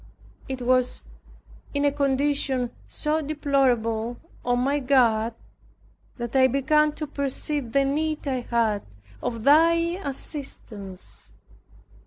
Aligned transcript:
It 0.49 0.63
was 0.63 1.03
in 1.75 1.85
a 1.85 1.91
condition 1.91 2.71
so 2.87 3.21
deplorable, 3.21 4.17
O 4.43 4.55
my 4.55 4.79
God, 4.79 5.35
that 6.17 6.35
I 6.35 6.47
began 6.47 6.93
to 6.93 7.05
perceive 7.05 7.71
the 7.71 7.85
need 7.85 8.27
I 8.27 8.39
had 8.49 8.81
of 9.21 9.43
Thy 9.43 9.73
assistance. 10.03 11.33